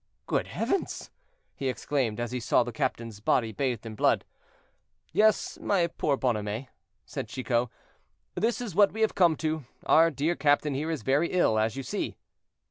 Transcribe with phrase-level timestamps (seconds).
[0.25, 1.11] "Good heavens!"
[1.53, 4.25] he exclaimed, as he saw the captain's body bathed in blood.
[5.13, 6.69] "Yes, my poor Bonhomet,"
[7.05, 7.69] said Chicot;
[8.33, 11.75] "this is what we have come to; our dear captain here is very ill, as
[11.75, 12.17] you see."